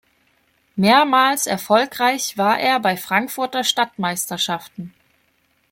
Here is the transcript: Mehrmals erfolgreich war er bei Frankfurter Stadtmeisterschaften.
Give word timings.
Mehrmals 0.75 1.45
erfolgreich 1.45 2.35
war 2.35 2.59
er 2.59 2.79
bei 2.79 2.97
Frankfurter 2.97 3.63
Stadtmeisterschaften. 3.63 4.95